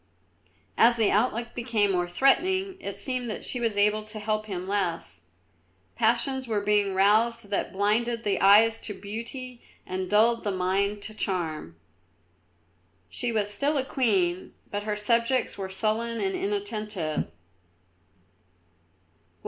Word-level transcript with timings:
As 0.79 0.97
the 0.97 1.11
outlook 1.11 1.49
became 1.53 1.91
more 1.91 2.07
threatening 2.07 2.75
it 2.81 2.97
seemed 2.99 3.29
that 3.29 3.43
she 3.43 3.59
was 3.59 3.77
able 3.77 4.01
to 4.05 4.17
help 4.17 4.47
him 4.47 4.67
less. 4.67 5.21
Passions 5.95 6.47
were 6.47 6.59
being 6.59 6.95
roused 6.95 7.51
that 7.51 7.71
blinded 7.71 8.23
the 8.23 8.41
eyes 8.41 8.79
to 8.79 8.95
beauty 8.95 9.61
and 9.85 10.09
dulled 10.09 10.43
the 10.43 10.49
mind 10.49 11.03
to 11.03 11.13
charm. 11.13 11.75
She 13.11 13.31
was 13.31 13.53
still 13.53 13.77
a 13.77 13.85
queen, 13.85 14.55
but 14.71 14.85
her 14.85 14.95
subjects 14.95 15.55
were 15.55 15.69
sullen 15.69 16.19
and 16.19 16.33
inattentive. 16.33 17.27